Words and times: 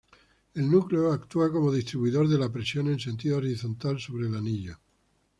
El 0.55 0.67
núcleo 0.71 1.11
actúa 1.11 1.51
como 1.51 1.71
distribuidor 1.71 2.27
de 2.27 2.39
la 2.39 2.51
presión 2.51 2.87
en 2.87 2.99
sentido 2.99 3.37
horizontal 3.37 3.99
sobre 3.99 4.25
el 4.29 4.33
anillo. 4.35 4.79